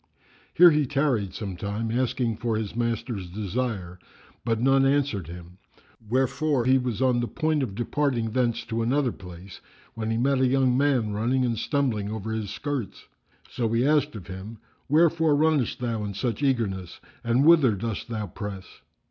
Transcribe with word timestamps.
Here 0.55 0.71
he 0.71 0.87
tarried 0.87 1.35
some 1.35 1.55
time, 1.55 1.91
asking 1.91 2.37
for 2.37 2.57
his 2.57 2.75
master's 2.75 3.29
desire, 3.29 3.99
but 4.43 4.59
none 4.59 4.83
answered 4.83 5.27
him, 5.27 5.59
wherefore 6.09 6.65
he 6.65 6.79
was 6.79 7.03
on 7.03 7.19
the 7.19 7.27
point 7.27 7.61
of 7.61 7.75
departing 7.75 8.31
thence 8.31 8.65
to 8.65 8.81
another 8.81 9.11
place, 9.11 9.61
when 9.93 10.09
he 10.09 10.17
met 10.17 10.41
a 10.41 10.47
young 10.47 10.75
man 10.75 11.13
running 11.13 11.45
and 11.45 11.55
stumbling 11.59 12.09
over 12.09 12.31
his 12.31 12.49
skirts. 12.49 13.05
So 13.47 13.71
he 13.73 13.85
asked 13.85 14.15
of 14.15 14.25
him, 14.25 14.57
"Wherefore 14.89 15.35
runnest 15.35 15.77
thou 15.79 16.03
in 16.03 16.15
such 16.15 16.41
eagerness 16.41 16.99
and 17.23 17.45
whither 17.45 17.75
dost 17.75 18.09
thou 18.09 18.25
press?" 18.25 18.65